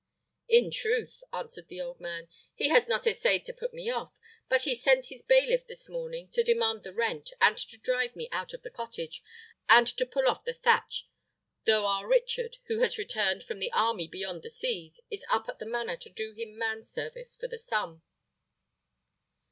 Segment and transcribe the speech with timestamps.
[0.47, 4.11] "In truth," answered the old man, "he has not essayed to put me off;
[4.49, 8.27] but he sent his bailiff this morning to demand the rent, and to drive me
[8.31, 9.21] out of the cottage,
[9.69, 11.07] and to pull off the thatch,
[11.67, 15.59] though our Richard, who has returned from the army beyond the seas, is up at
[15.59, 18.01] the manor to do him man service for the sum."